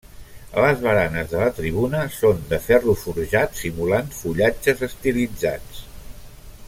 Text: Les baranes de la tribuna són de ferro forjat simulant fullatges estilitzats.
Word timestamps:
Les 0.63 0.79
baranes 0.85 1.27
de 1.33 1.41
la 1.41 1.49
tribuna 1.59 1.99
són 2.15 2.41
de 2.53 2.59
ferro 2.69 2.95
forjat 3.03 3.61
simulant 3.61 4.11
fullatges 4.23 4.83
estilitzats. 4.89 5.85